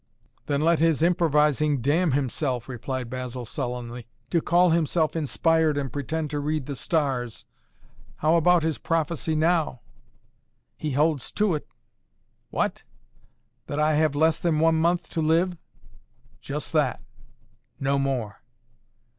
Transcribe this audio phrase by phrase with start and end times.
[0.47, 4.07] "Then let his improvising damn himself," replied Basil sullenly.
[4.31, 7.45] "To call himself inspired and pretend to read the stars!
[8.15, 9.81] How about his prophecy now?"
[10.75, 11.67] "He holds to it!"
[12.49, 12.81] "What!
[13.67, 15.55] That I have less than one month to live?"
[16.41, 17.03] "Just that
[17.79, 18.37] no more!"